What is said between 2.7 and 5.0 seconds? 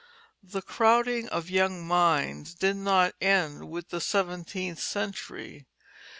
not end with the seventeenth